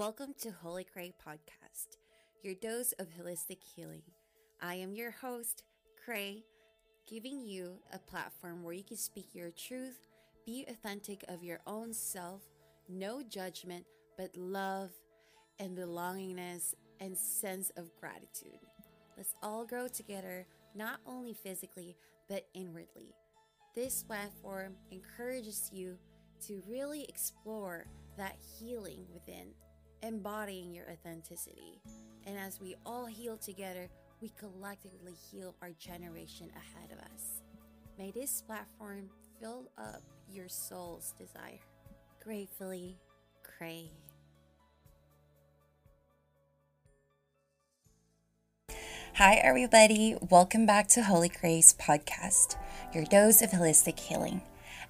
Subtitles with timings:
[0.00, 1.98] Welcome to Holikhrey Podcast,
[2.42, 4.00] your dose of holistic healing.
[4.62, 5.62] I am your host,
[6.02, 6.42] Khrey,
[7.06, 9.98] giving you a platform where you can speak your truth,
[10.46, 12.40] be authentic of your own self,
[12.88, 13.84] no judgment,
[14.16, 14.88] but love
[15.58, 18.58] and belongingness and sense of gratitude.
[19.18, 21.94] Let's all grow together, not only physically,
[22.26, 23.14] but inwardly.
[23.74, 25.98] This platform encourages you
[26.46, 27.84] to really explore
[28.16, 29.48] that healing within
[30.02, 31.80] embodying your authenticity.
[32.26, 33.88] And as we all heal together,
[34.20, 37.42] we collectively heal our generation ahead of us.
[37.98, 41.58] May this platform fill up your soul's desire.
[42.22, 42.98] Gratefully,
[43.42, 43.90] Khrey.
[49.14, 50.16] Hi, everybody.
[50.30, 52.56] Welcome back to Holikhrey's podcast,
[52.94, 54.40] your dose of holistic healing.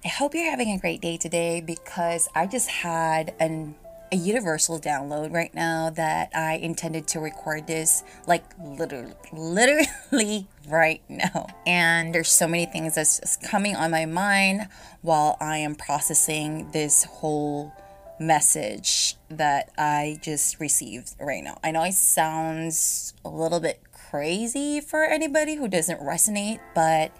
[0.05, 3.75] I hope you're having a great day today because I just had an
[4.11, 11.01] a universal download right now that I intended to record this like literally literally right
[11.07, 11.47] now.
[11.65, 14.67] And there's so many things that's just coming on my mind
[15.01, 17.73] while I am processing this whole
[18.19, 21.57] message that I just received right now.
[21.63, 27.11] I know it sounds a little bit crazy for anybody who doesn't resonate, but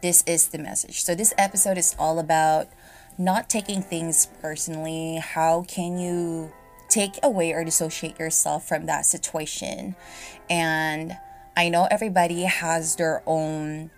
[0.00, 1.02] this is the message.
[1.02, 2.68] So this episode is all about
[3.18, 5.16] not taking things personally.
[5.16, 6.52] How can you
[6.88, 9.96] take away or dissociate yourself from that situation?
[10.50, 11.16] And
[11.56, 13.90] I know everybody has their own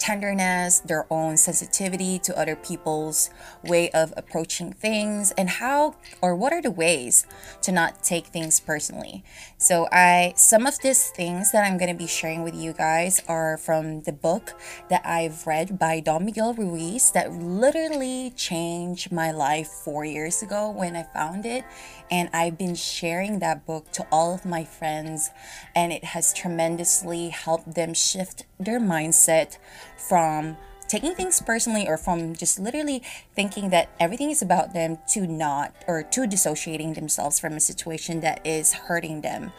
[0.00, 3.30] tenderness, their own sensitivity to other people's
[3.62, 7.26] way of approaching things, and how or what are the ways
[7.62, 9.22] to not take things personally.
[9.58, 13.22] So, I some of these things that I'm going to be sharing with you guys
[13.28, 19.30] are from the book that I've read by Don Miguel Ruiz that literally changed my
[19.30, 21.64] life 4 years ago when I found it,
[22.10, 25.30] and I've been sharing that book to all of my friends,
[25.74, 29.58] and it has tremendously helped them shift their mindset
[29.96, 30.56] from
[30.88, 33.00] taking things personally or from just literally
[33.36, 38.20] thinking that everything is about them to not or to dissociating themselves from a situation
[38.20, 39.52] that is hurting them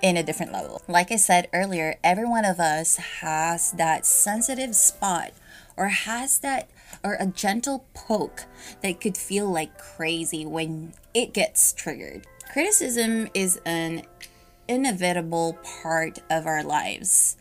[0.00, 0.80] in a different level.
[0.88, 5.32] Like I said earlier, every one of us has that sensitive spot
[5.76, 6.70] or has that
[7.04, 8.44] or a gentle poke
[8.82, 12.26] that could feel like crazy when it gets triggered.
[12.52, 14.02] Criticism is an
[14.68, 17.36] inevitable part of our lives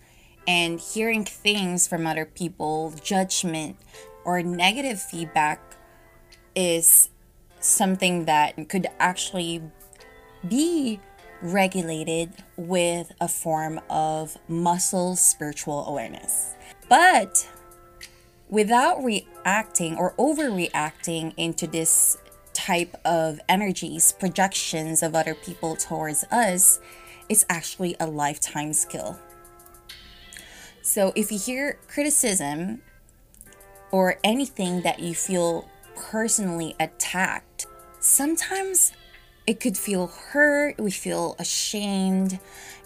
[0.48, 3.78] and hearing things from other people, judgment,
[4.24, 5.60] or negative feedback
[6.56, 7.10] is
[7.60, 9.62] something that could actually
[10.48, 11.00] be
[11.42, 16.56] regulated with a form of muscle spiritual awareness.
[16.90, 17.48] But
[18.50, 22.18] without reacting or overreacting into this
[22.54, 26.80] type of energies, projections of other people towards us,
[27.30, 29.20] it's actually a lifetime skill.
[30.82, 32.82] So if you hear criticism
[33.92, 37.68] or anything that you feel personally attacked,
[38.00, 38.94] sometimes
[39.48, 42.40] it could feel hurt, we feel ashamed,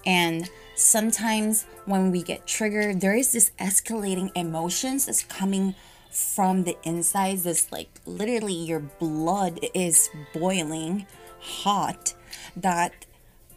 [0.05, 5.75] and sometimes when we get triggered, there is this escalating emotions that's coming
[6.11, 7.43] from the insides.
[7.43, 11.07] This like literally your blood is boiling
[11.39, 12.13] hot
[12.55, 13.05] that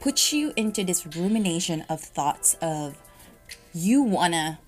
[0.00, 2.96] puts you into this rumination of thoughts of
[3.74, 4.58] you want to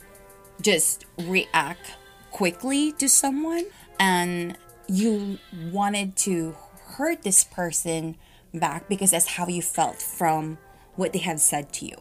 [0.61, 1.93] just react
[2.31, 3.65] quickly to someone
[3.99, 4.59] and
[4.89, 5.39] you
[5.71, 6.55] wanted to
[6.97, 8.17] hurt this person
[8.55, 10.59] back because that's how you felt from
[10.95, 11.97] what they have said to you.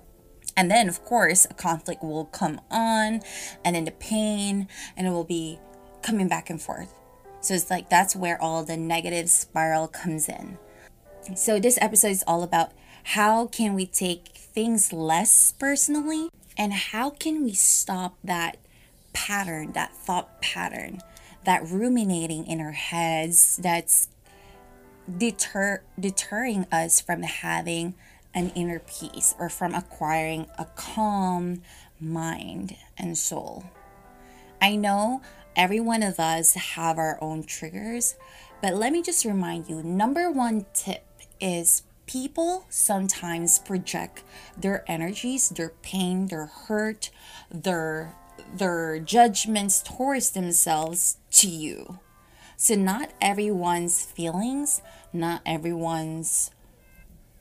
[0.58, 3.22] And then, of course, a conflict will come on,
[3.64, 5.60] and then the pain, and it will be
[6.02, 6.94] coming back and forth.
[7.42, 10.58] So it's like that's where all the negative spiral comes in.
[11.36, 12.72] So this episode is all about
[13.04, 18.58] how can we take things less personally and how can we stop that
[19.14, 21.02] pattern, that thought pattern,
[21.44, 24.08] that ruminating in our heads that's
[25.18, 27.96] deter deterring us from having
[28.34, 31.62] an inner peace or from acquiring a calm
[32.00, 33.64] mind and soul.
[34.62, 35.22] I know
[35.56, 38.16] every one of us have our own triggers,
[38.62, 41.06] but let me just remind you, number one tip
[41.40, 44.24] is people sometimes project
[44.58, 47.10] their energies, their pain, their hurt,
[47.50, 48.16] their
[48.54, 52.00] their judgments towards themselves to you.
[52.58, 54.82] So not everyone's feelings,
[55.12, 56.52] not everyone's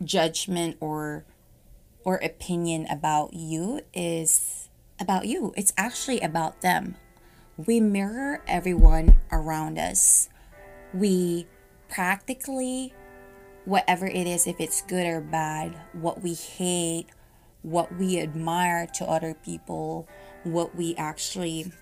[0.03, 1.25] judgment or
[2.05, 4.69] or opinion about you is
[5.01, 5.55] about you.
[5.57, 6.97] It's actually about them.
[7.57, 10.29] We mirror everyone around us.
[10.93, 11.47] We
[11.89, 12.93] practically
[13.65, 17.07] whatever it is, if it's good or bad, what we hate,
[17.63, 20.07] what we admire to other people,
[20.43, 21.73] what we actually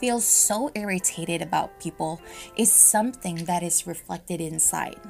[0.00, 2.20] feel so irritated about people
[2.56, 5.00] is something that is reflected inside.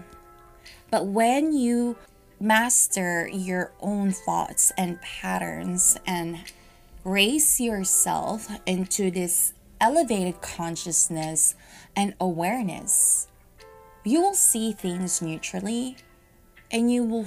[0.91, 1.97] But when you
[2.41, 6.39] master your own thoughts and patterns and
[7.05, 11.55] raise yourself into this elevated consciousness
[11.95, 13.29] and awareness,
[14.05, 15.97] you will see things neutrally
[16.71, 17.27] and you will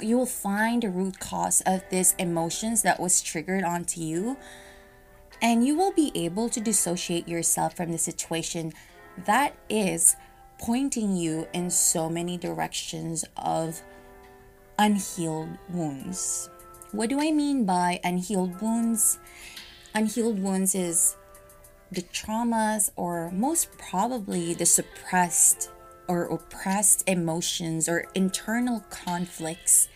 [0.00, 4.36] you will find the root cause of these emotions that was triggered onto you
[5.42, 8.72] and you will be able to dissociate yourself from the situation
[9.26, 10.16] that is
[10.58, 13.82] pointing you in so many directions of
[14.78, 16.48] unhealed wounds.
[16.92, 19.18] What do I mean by unhealed wounds?
[19.94, 21.16] Unhealed wounds is
[21.90, 25.70] the traumas or most probably the suppressed
[26.08, 29.88] or oppressed emotions or internal conflicts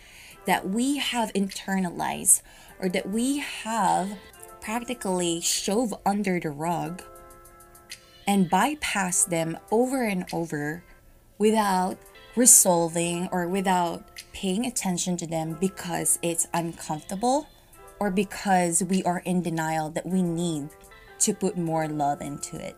[0.45, 2.41] that we have internalized
[2.79, 4.17] or that we have
[4.67, 7.01] practically shove under the rug
[8.27, 10.83] and bypass them over and over
[11.37, 11.97] without
[12.35, 14.03] resolving or without
[14.33, 17.47] paying attention to them because it's uncomfortable
[18.01, 20.67] or because we are in denial that we need
[21.17, 22.75] to put more love into it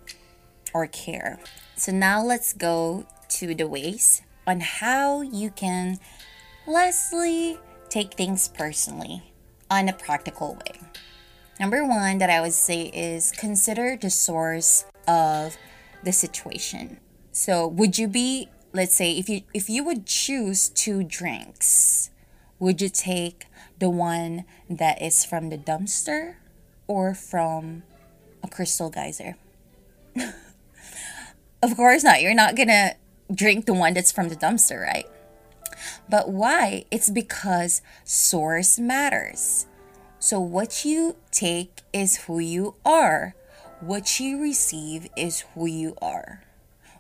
[0.76, 1.40] or care.
[1.76, 5.98] So now let's go to the ways on how you can
[6.68, 7.58] lastly
[7.90, 9.34] take things personally
[9.72, 10.80] on a practical way.
[11.60, 15.58] Number one that I would say is consider the source of
[16.04, 17.00] the situation.
[17.32, 22.12] So would you be let's say if you if you would choose two drinks,
[22.60, 23.46] would you take
[23.78, 26.36] the one that is from the dumpster
[26.88, 27.84] or from
[28.44, 29.36] a crystal geyser?
[31.62, 32.22] of course not.
[32.22, 32.96] You're not to
[33.34, 35.08] drink the one that's from the dumpster, right?
[36.10, 36.86] But why?
[36.92, 39.66] It's because source matters.
[40.22, 43.36] So, what you take is who you are,
[43.80, 46.44] what you receive is who you are.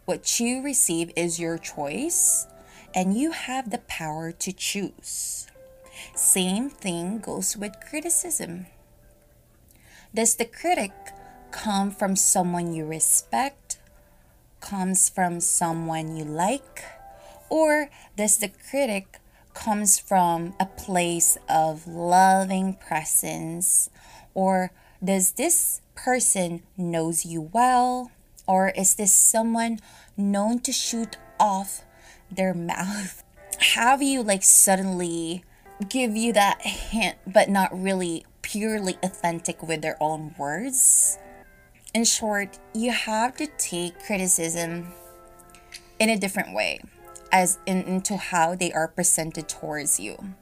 [0.05, 2.47] What you receive is your choice,
[2.95, 5.47] and you have the power to choose.
[6.15, 8.67] Same thing goes with criticism.
[10.15, 10.93] Does the critic
[11.51, 13.79] come from someone you respect,
[14.61, 16.85] comes from someone you like,
[17.49, 19.18] or does the critic
[19.59, 23.89] comes from a place of loving presence
[24.33, 24.71] or
[25.03, 28.09] does this person knows you well?
[28.47, 29.79] Or is this someone
[30.15, 31.81] known to shoot off
[32.31, 33.21] their mouth?
[33.75, 35.43] Have you like suddenly
[35.89, 41.17] give you that hint but not really purely authentic with their own words?
[41.93, 44.93] In short, you have to take criticism
[45.99, 46.79] in a different way
[47.31, 50.35] as in, into how they are presented towards you.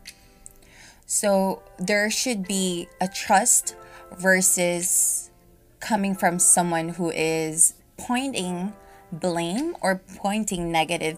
[1.06, 3.76] So there should be a trust
[4.18, 5.32] versus
[5.80, 8.74] coming from someone who is pointing
[9.12, 11.18] blame or pointing negative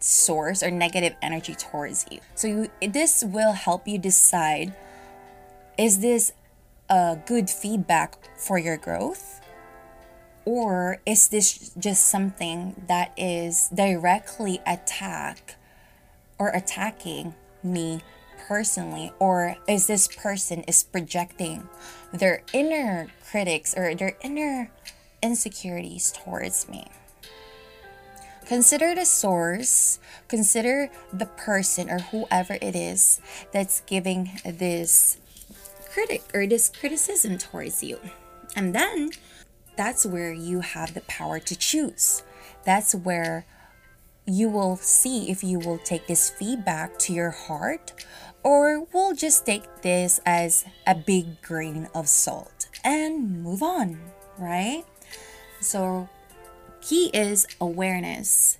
[0.00, 2.20] source or negative energy towards you.
[2.34, 4.74] So you, this will help you decide
[5.78, 6.32] is this
[6.88, 9.39] a good feedback for your growth
[10.50, 15.54] or is this just something that is directly attack
[16.40, 18.00] or attacking me
[18.48, 19.12] personally?
[19.20, 21.68] Or is this person is projecting
[22.12, 24.72] their inner critics or their inner
[25.22, 26.88] insecurities towards me?
[28.44, 30.00] Consider the source.
[30.26, 33.20] Consider the person or whoever it is
[33.52, 35.16] that's giving this
[35.92, 38.00] critic or this criticism towards you.
[38.56, 39.10] And then
[39.80, 42.22] that's where you have the power to choose.
[42.66, 43.46] That's where
[44.26, 47.94] you will see if you will take this feedback to your heart
[48.42, 53.98] or we'll just take this as a big grain of salt and move on,
[54.38, 54.84] right?
[55.62, 56.10] So,
[56.82, 58.58] key is awareness.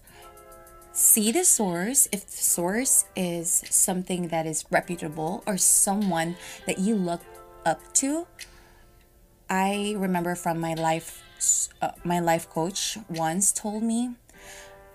[0.95, 2.09] See the source.
[2.13, 6.37] If the source is something that is reputable or someone
[6.67, 7.21] that you look
[7.67, 8.27] up to,
[9.51, 11.25] I remember from my life,
[11.83, 14.15] uh, my life coach once told me,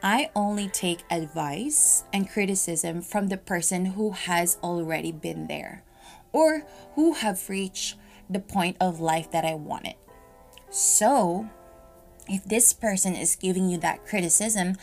[0.01, 5.83] I only take advice and criticism from the person who has already been there
[6.31, 7.97] or who have reached
[8.29, 9.95] the point of life that I wanted.
[10.69, 11.49] So,
[12.29, 14.77] if this person is giving you that criticism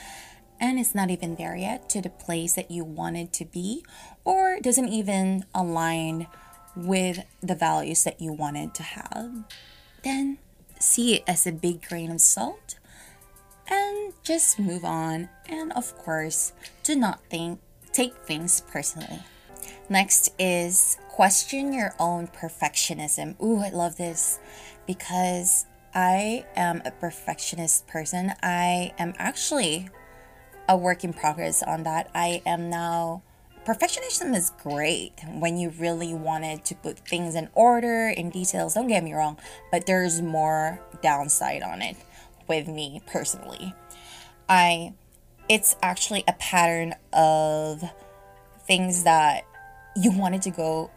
[0.60, 3.84] and it's not even there yet to the place that you wanted to be
[4.24, 6.26] or doesn't even align
[6.74, 9.44] with the values that you wanted to have,
[10.02, 10.38] then
[10.78, 12.78] see it as a big grain of salt
[13.68, 15.28] and just move on.
[15.46, 16.52] And of course,
[16.82, 17.60] do not think
[17.92, 19.20] take things personally.
[19.88, 23.40] Next is question your own perfectionism.
[23.42, 24.38] Ooh, I love this
[24.86, 28.32] because I am a perfectionist person.
[28.42, 29.90] I am actually
[30.68, 32.10] a work in progress on that.
[32.14, 33.22] I am now
[33.64, 38.88] perfectionism is great when you really wanted to put things in order in details don't
[38.88, 39.38] get me wrong
[39.70, 41.96] but there's more downside on it
[42.48, 43.74] with me personally.
[44.48, 44.94] I
[45.48, 47.82] it's actually a pattern of
[48.66, 49.44] things that
[49.96, 50.90] you wanted to go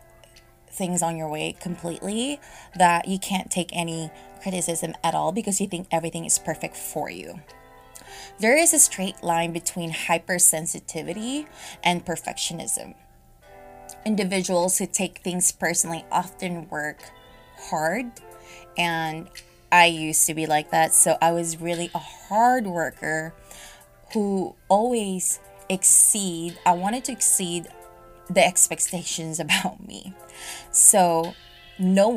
[0.70, 2.40] things on your way completely
[2.78, 7.10] that you can't take any criticism at all because you think everything is perfect for
[7.10, 7.40] you
[8.40, 11.48] there is a straight line between hypersensitivity
[11.84, 12.96] and perfectionism.
[14.06, 17.00] Individuals who take things personally often work
[17.70, 18.12] hard,
[18.78, 19.30] and
[19.72, 20.94] I used to be like that.
[20.94, 23.34] So I was really a hard worker
[24.14, 27.68] who always exceed, I wanted to exceed
[28.30, 30.14] the expectations about me.
[30.72, 31.34] So
[31.80, 32.16] no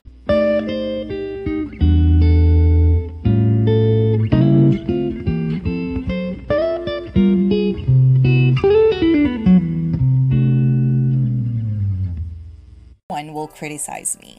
[13.11, 14.39] will criticize me.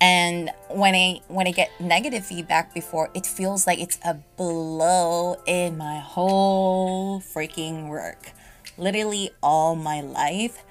[0.00, 5.36] And when i when i get negative feedback before it feels like it's a blow
[5.46, 8.32] in my whole freaking work.
[8.78, 10.64] Literally all my life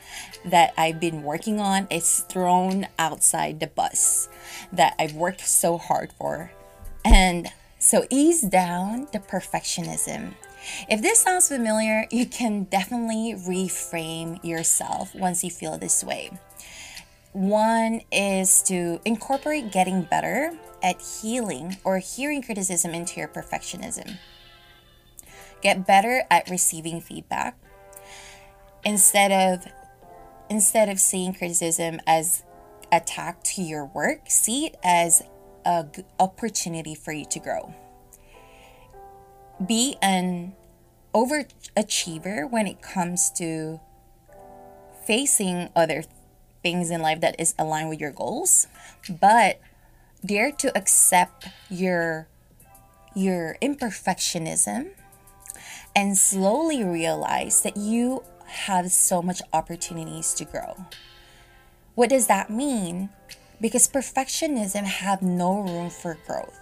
[0.44, 4.27] that i've been working on is thrown outside the bus
[4.74, 6.51] that i've worked so hard for.
[7.06, 10.34] And so ease down the perfectionism.
[10.89, 16.32] If this sounds familiar you can definitely reframe yourself once you feel this way
[17.38, 24.17] one is to incorporate getting better at healing or hearing criticism into your perfectionism.
[25.62, 27.56] Get better at receiving feedback
[28.84, 29.72] instead of
[30.50, 32.44] instead of seeing criticism as
[32.91, 35.22] attack to your work, see it as
[35.65, 37.74] a g- opportunity for you to grow.
[39.63, 40.56] Be an
[41.13, 43.79] overachiever when it comes to
[45.06, 46.03] facing other
[46.64, 48.68] things in life that is aligned with your goals,
[49.10, 49.60] but
[50.26, 52.28] dare to accept your
[53.16, 54.90] your imperfectionism
[55.96, 60.86] and slowly realize that you have so much opportunities to grow.
[61.96, 63.10] What does that mean?
[63.60, 66.57] Because perfectionism have no room for growth.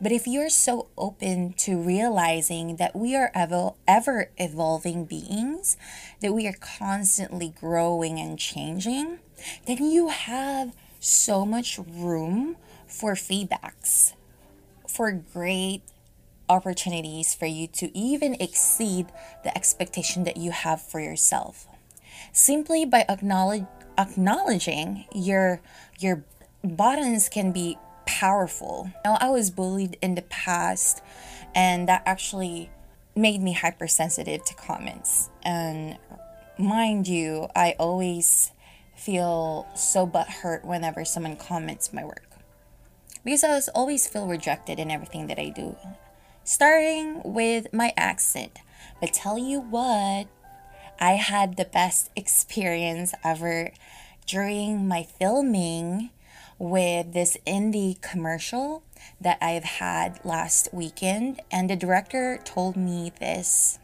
[0.00, 5.76] But if you're so open to realizing that we are ever, ever evolving beings,
[6.20, 9.18] that we are constantly growing and changing,
[9.66, 14.14] then you have so much room for feedbacks,
[14.86, 15.82] for great
[16.48, 19.06] opportunities for you to even exceed
[19.42, 21.66] the expectation that you have for yourself.
[22.32, 23.66] Simply by acknowledge,
[23.98, 25.60] acknowledging your
[25.98, 26.24] your
[26.62, 28.90] buttons can be powerful.
[29.04, 31.02] Now, I was bullied in the past,
[31.54, 32.70] and that actually
[33.16, 35.30] made me hypersensitive to comments.
[35.42, 35.98] And
[36.58, 38.52] mind you, I always
[38.96, 42.34] feel so butthurt whenever someone comments my work
[43.24, 45.76] because I always feel rejected in everything that I do.
[46.44, 48.58] Starting with my accent,
[49.00, 50.26] but tell you what,
[51.00, 53.72] I had the best experience ever
[54.26, 56.10] during my filming
[56.58, 58.82] with this indie commercial
[59.20, 63.78] that I've had last weekend, and the director told me this.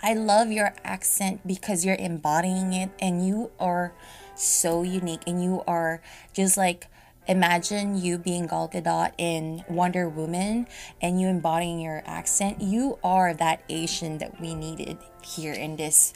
[0.00, 3.92] I love your accent because you're embodying it and you are
[4.36, 6.00] so unique and you are
[6.32, 6.86] just like
[7.26, 10.68] imagine you being Gal Gadot in Wonder Woman
[11.02, 12.62] and you embodying your accent.
[12.62, 16.14] You are that Asian that we needed here in this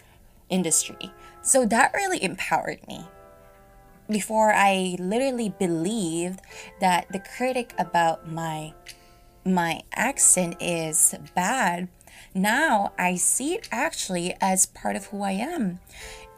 [0.48, 1.12] industry.
[1.42, 3.04] So that really empowered me
[4.12, 6.40] before I literally believed
[6.80, 8.74] that the critic about my
[9.44, 11.88] my accent is bad.
[12.34, 15.80] Now I see it actually as part of who I am.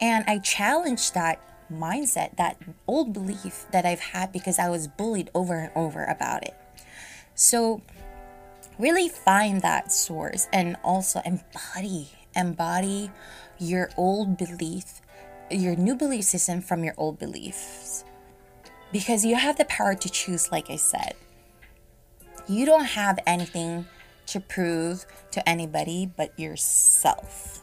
[0.01, 1.39] And I challenge that
[1.71, 6.43] mindset, that old belief that I've had because I was bullied over and over about
[6.43, 6.55] it.
[7.35, 7.81] So
[8.79, 13.11] really find that source and also embody embody
[13.57, 15.01] your old belief
[15.49, 18.03] your new belief system from your old beliefs.
[18.91, 21.15] Because you have the power to choose, like I said.
[22.47, 23.85] You don't have anything
[24.27, 27.61] to prove to anybody but yourself.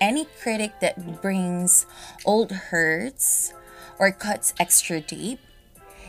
[0.00, 1.86] Any critic that brings
[2.24, 3.52] old hurts
[3.98, 5.38] or cuts extra deep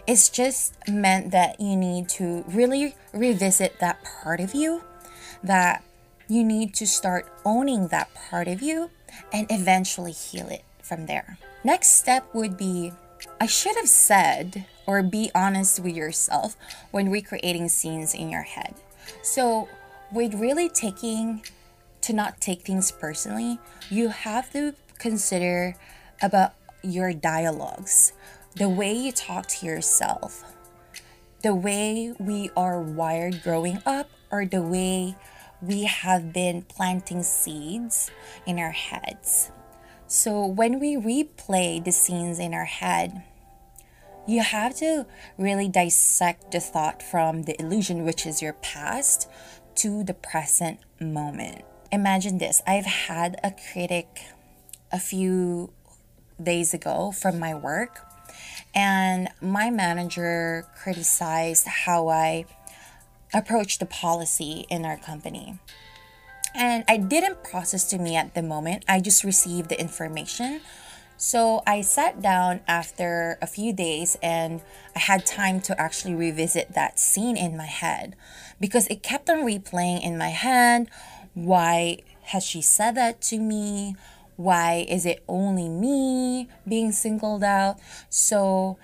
[0.08, 4.84] is just meant that you need to really revisit that part of you,
[5.44, 5.84] that
[6.28, 8.90] you need to start owning that part of you
[9.32, 11.38] and eventually heal it from there.
[11.64, 12.94] Next step would be
[13.40, 16.56] I should have said or be honest with yourself
[16.92, 18.76] when recreating scenes in your head.
[19.22, 19.70] So,
[20.12, 21.44] with really taking
[22.02, 23.60] to not take things personally,
[23.90, 25.76] you have to consider
[26.22, 28.14] about your dialogues,
[28.56, 30.44] the way you talk to yourself,
[31.42, 35.16] the way we are wired growing up, or the way
[35.62, 38.12] we have been planting seeds
[38.46, 39.52] in our heads.
[40.08, 43.24] So when we replay the scenes in our head,
[44.28, 45.06] you have to
[45.38, 49.30] really dissect the thought from the illusion, which is your past,
[49.76, 51.64] to the present moment.
[51.92, 54.22] Imagine this I've had a critic
[54.92, 55.74] a few
[56.42, 58.00] days ago from my work,
[58.74, 62.46] and my manager criticized how I
[63.34, 65.60] approached the policy in our company.
[66.56, 70.62] And I didn't process to me at the moment, I just received the information.
[71.18, 74.62] So I sat down after a few days and
[74.96, 78.16] I had time to actually revisit that scene in my head
[78.60, 80.90] because it kept on replaying in my head.
[81.34, 83.96] Why has she said that to me?
[84.36, 87.78] Why is it only me being singled out?
[88.10, 88.78] So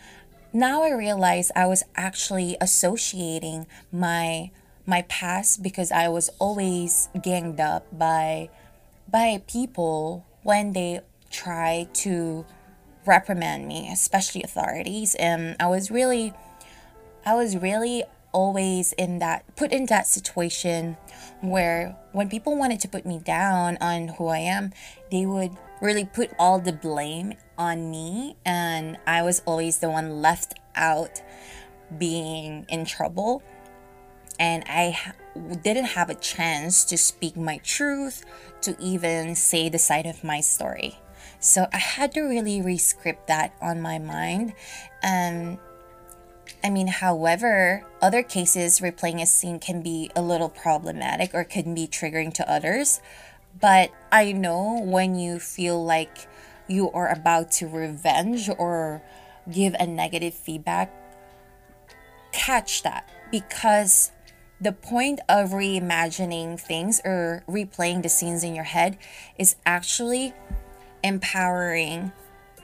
[0.54, 4.52] now I realize I was actually associating my
[4.90, 8.50] my past because I was always ganged up by
[9.08, 12.46] by people when they try to
[13.06, 15.16] reprimand me, especially authorities.
[15.16, 16.34] And I was really
[17.26, 20.98] I was really always in that put in that situation
[21.42, 24.72] where when people wanted to put me down on who I am,
[25.12, 30.22] they would really put all the blame on me and I was always the one
[30.22, 31.22] left out
[31.98, 33.42] being in trouble
[34.40, 34.98] and I
[35.62, 38.26] didn't have a chance to speak my truth,
[38.62, 41.00] to even say the side of my story.
[41.40, 44.54] So I had to really rescript that on my mind.
[45.04, 45.58] And
[46.64, 51.74] I mean, however, other cases replaying a scene can be a little problematic or can
[51.74, 53.02] be triggering to others.
[53.60, 56.28] But I know when you feel like
[56.68, 59.02] you are about to revenge or
[59.52, 60.94] give a negative feedback,
[62.32, 64.12] catch that because
[64.62, 68.98] the point of reimagining things or replaying the scenes in your head
[69.38, 70.34] is actually
[71.04, 72.12] empowering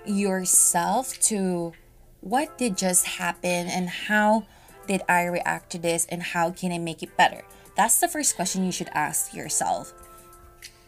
[0.06, 1.74] yourself to
[2.22, 4.46] what did just happen and how
[4.88, 7.44] did I react to this and how can I make it better?
[7.76, 9.94] That's the first question you should ask yourself.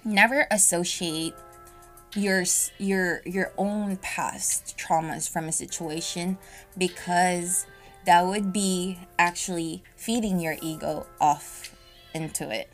[0.03, 1.33] Never associate
[2.15, 2.43] your
[2.79, 6.37] your your own past traumas from a situation
[6.77, 7.65] because
[8.07, 11.75] that would be actually feeding your ego off
[12.13, 12.71] into it.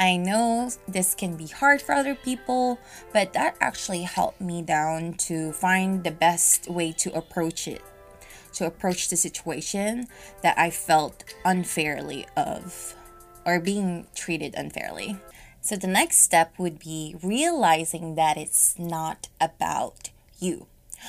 [0.00, 2.80] I know this can be hard for other people,
[3.12, 7.82] but that actually helped me down to find the best way to approach it,
[8.54, 10.08] to approach the situation
[10.42, 12.96] that I felt unfairly of
[13.46, 15.20] or being treated unfairly.
[15.60, 20.66] So the next step would be realizing that it's not about you.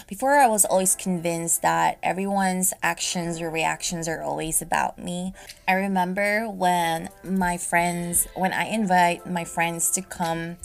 [0.08, 5.34] Before, I was always convinced that everyone's actions or reactions are always about me.
[5.68, 10.58] I remember when my friends, when I invite my friends to come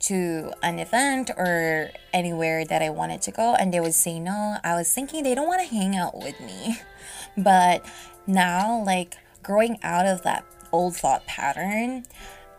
[0.00, 4.56] to an event or anywhere that I wanted to go, and they would say no,
[4.64, 6.78] I was thinking they don't want to hang out with me.
[7.34, 7.86] But
[8.26, 12.04] now, like growing out of that old thought pattern,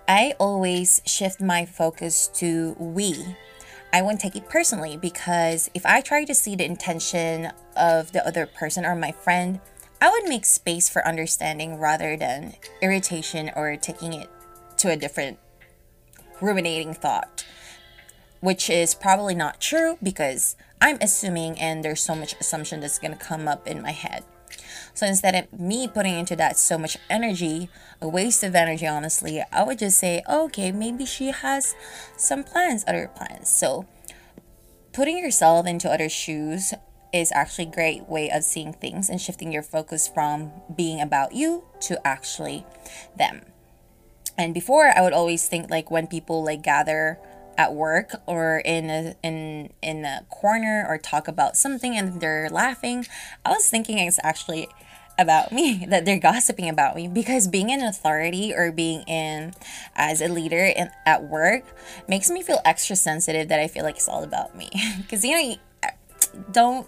[0.08, 3.36] I always shift my focus to we
[3.93, 8.25] I wouldn't take it personally because if I try to see the intention of the
[8.25, 9.60] other person or my friend,
[10.01, 14.32] I would make space for understanding rather than irritation or taking it
[14.77, 15.38] to a different
[16.41, 17.45] ruminating thought,
[18.39, 23.15] which is probably not true because I'm assuming and there's so much assumption that's going
[23.15, 24.23] to come up in my head.
[24.93, 27.69] So instead of me putting into that so much energy,
[28.01, 31.75] a waste of energy, honestly, I would just say, okay, maybe she has
[32.15, 33.49] some plans, other plans.
[33.49, 33.88] So
[34.91, 36.73] putting yourself into other shoes
[37.12, 41.34] is actually a great way of seeing things and shifting your focus from being about
[41.34, 42.65] you to actually
[43.15, 43.41] them.
[44.38, 47.19] And before I would always think like when people like gather
[47.57, 52.49] at work or in a in in a corner or talk about something and they're
[52.49, 53.05] laughing,
[53.45, 54.67] I was thinking it's actually
[55.17, 57.07] about me that they're gossiping about me.
[57.07, 59.53] Because being an authority or being in
[59.95, 61.63] as a leader in, at work
[62.07, 64.69] makes me feel extra sensitive that I feel like it's all about me.
[64.97, 65.55] Because you know
[66.51, 66.87] don't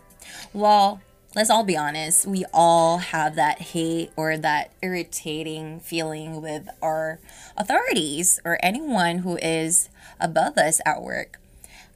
[0.53, 1.01] well
[1.35, 7.19] let's all be honest, we all have that hate or that irritating feeling with our
[7.57, 11.39] authorities or anyone who is above us at work.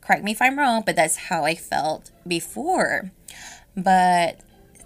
[0.01, 3.11] Correct me if I'm wrong, but that's how I felt before.
[3.75, 4.39] But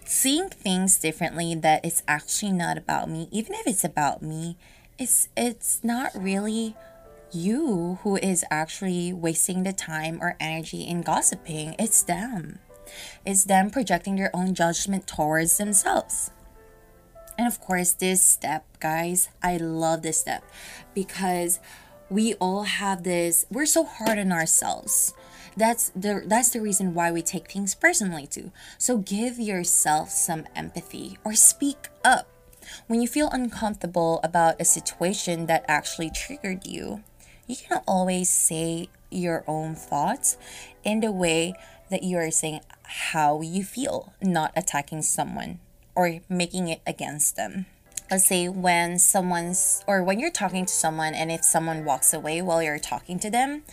[0.05, 4.57] seeing things differently that it's actually not about me, even if it's about me,
[4.99, 6.75] it's it's not really
[7.31, 11.75] you who is actually wasting the time or energy in gossiping.
[11.79, 12.59] It's them.
[13.25, 16.31] It's them projecting their own judgment towards themselves.
[17.37, 20.43] And of course, this step, guys, I love this step
[20.93, 21.59] because
[22.09, 25.13] we all have this, we're so hard on ourselves.
[25.55, 28.51] That's the that's the reason why we take things personally too.
[28.77, 32.27] So give yourself some empathy or speak up.
[32.87, 37.03] When you feel uncomfortable about a situation that actually triggered you,
[37.45, 40.37] you can always say your own thoughts
[40.83, 41.53] in the way
[41.89, 45.59] that you are saying how you feel, not attacking someone
[45.95, 47.67] or making it against them.
[48.13, 52.43] Let's say when someone's or when you're talking to someone and if someone walks away
[52.43, 53.63] while you're talking to them,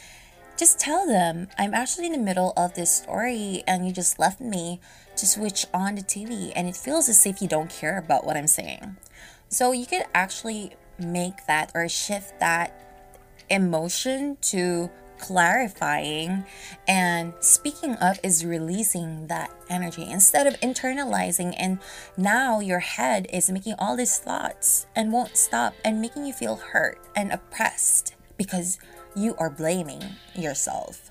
[0.57, 4.40] just tell them, I'm actually in the middle of this story and you just left
[4.40, 4.81] me
[5.16, 8.38] to switch on the TV and it feels as if you don't care about what
[8.38, 8.96] I'm saying.
[9.50, 12.72] So you could actually make that or shift that
[13.50, 16.44] emotion to clarifying
[16.88, 21.78] and speaking up is releasing that energy instead of internalizing and
[22.16, 26.56] now your head is making all these thoughts and won't stop and making you feel
[26.56, 28.78] hurt and oppressed because
[29.14, 30.02] you are blaming
[30.35, 31.11] yourself.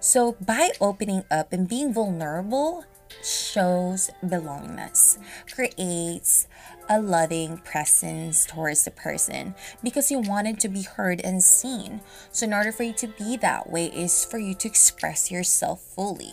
[0.00, 2.84] So by opening up and being vulnerable
[3.22, 5.18] shows belongingness,
[5.50, 6.46] creates
[6.88, 12.00] a loving presence towards the person because you wanted to be heard and seen.
[12.32, 15.80] So, in order for you to be that way, is for you to express yourself
[15.80, 16.32] fully,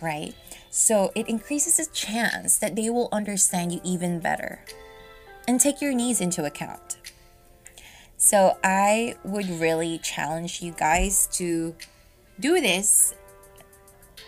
[0.00, 0.34] right?
[0.70, 4.64] So, it increases the chance that they will understand you even better
[5.48, 6.98] and take your needs into account.
[8.16, 11.74] So, I would really challenge you guys to
[12.38, 13.14] do this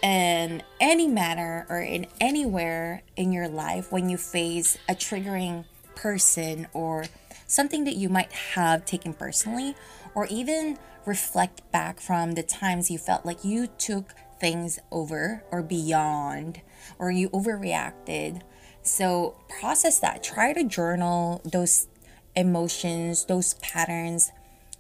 [0.03, 6.67] in any manner or in anywhere in your life when you face a triggering person
[6.73, 7.05] or
[7.47, 9.77] something that you might have taken personally,
[10.15, 15.63] or even reflect back from the times you felt like you took things over or
[15.63, 16.61] beyond,
[16.99, 18.41] or you overreacted.
[18.83, 20.25] So, process that.
[20.25, 21.87] Try to journal those
[22.35, 24.33] emotions, those patterns,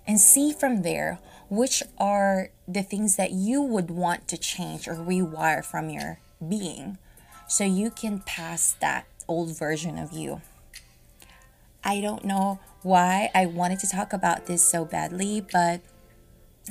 [0.06, 1.20] and see from there
[1.52, 6.96] which are the things that you would want to change or rewire from your being
[7.46, 10.40] so you can pass that old version of you.
[11.84, 15.82] I don't know why I wanted to talk about this so badly, but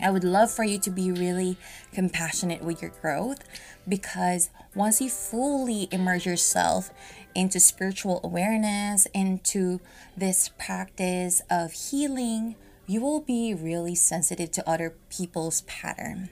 [0.02, 1.58] I would love for you to be really
[1.94, 3.44] compassionate with your growth
[3.88, 6.90] because once you fully immerse yourself
[7.36, 9.80] into spiritual awareness, into
[10.18, 12.56] this practice of healing,
[12.92, 16.30] you will be really sensitive to other people's pattern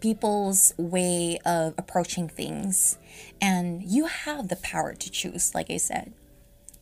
[0.00, 2.96] people's way of approaching things
[3.40, 6.12] and you have the power to choose like i said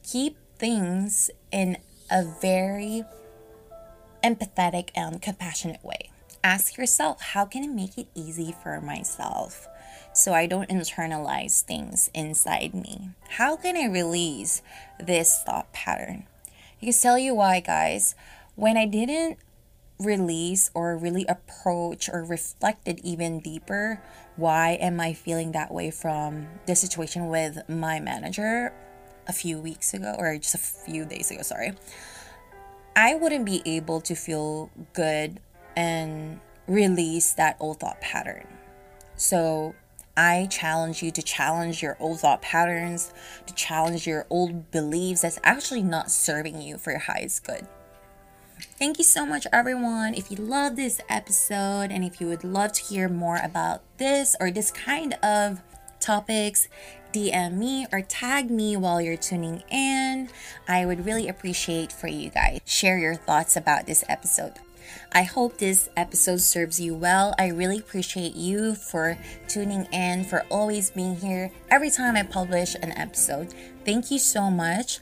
[0.04, 1.76] keep things in
[2.10, 3.02] a very
[4.22, 6.10] empathetic and compassionate way
[6.44, 9.66] ask yourself how can i make it easy for myself
[10.14, 13.12] so I don't internalize things inside me?
[13.30, 14.60] How can I release
[15.00, 16.26] this thought pattern?
[16.80, 18.14] Can tell you why, guys
[18.54, 19.38] when I didn't
[19.98, 24.02] release or really approach or reflected even deeper
[24.36, 28.72] why am I feeling that way from the situation with my manager
[29.28, 31.72] a few weeks ago or just a few days ago, sorry.
[32.96, 35.40] I wouldn't be able to feel good
[35.76, 38.46] and release that old thought pattern.
[39.16, 39.74] So
[40.16, 43.12] I challenge you to challenge your old thought patterns,
[43.46, 47.66] to challenge your old beliefs that's actually not serving you for your highest good.
[48.78, 50.14] Thank you so much, everyone.
[50.14, 54.34] If you love this episode and if you would love to hear more about this
[54.40, 55.60] or this kind of
[56.00, 56.68] topics,
[57.12, 60.28] DM me or tag me while you're tuning in.
[60.66, 64.54] I would really appreciate for you guys share your thoughts about this episode.
[65.12, 67.34] I hope this episode serves you well.
[67.38, 72.74] I really appreciate you for tuning in, for always being here every time I publish
[72.76, 73.54] an episode.
[73.84, 75.00] Thank you so much.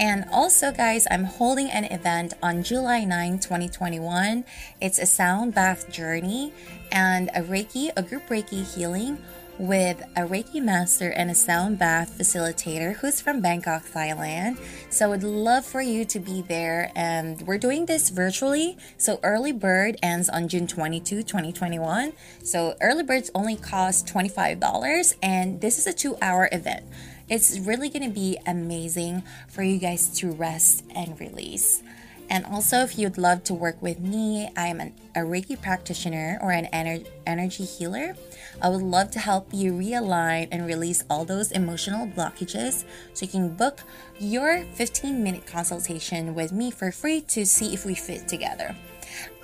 [0.00, 4.46] And also, guys, I'm holding an event on July 9, 2021.
[4.80, 6.54] It's a sound bath journey
[6.90, 9.18] and a Reiki, a group Reiki healing
[9.58, 14.58] with a Reiki master and a sound bath facilitator who's from Bangkok, Thailand.
[14.88, 16.90] So I would love for you to be there.
[16.96, 18.78] And we're doing this virtually.
[18.96, 22.14] So early bird ends on June 22, 2021.
[22.42, 26.86] So early birds only cost $25 and this is a two hour event.
[27.30, 31.80] It's really going to be amazing for you guys to rest and release.
[32.28, 36.50] And also, if you'd love to work with me, I'm an, a Reiki practitioner or
[36.50, 38.16] an ener- energy healer.
[38.60, 43.30] I would love to help you realign and release all those emotional blockages so you
[43.30, 43.80] can book
[44.18, 48.76] your 15 minute consultation with me for free to see if we fit together.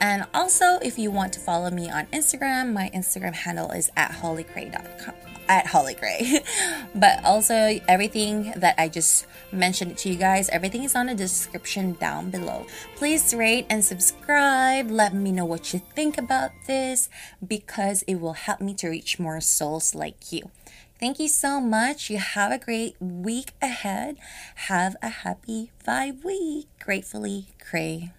[0.01, 4.11] And also, if you want to follow me on Instagram, my Instagram handle is at
[4.11, 6.45] holikhrey.com at Holikhrey.
[6.95, 11.93] but also, everything that I just mentioned to you guys, everything is on the description
[11.95, 12.67] down below.
[12.97, 14.91] Please rate and subscribe.
[14.91, 17.09] Let me know what you think about this
[17.47, 20.51] because it will help me to reach more souls like you.
[20.99, 22.09] Thank you so much.
[22.09, 24.17] You have a great week ahead.
[24.71, 26.69] Have a happy five week.
[26.81, 28.13] Gratefully, Khrey.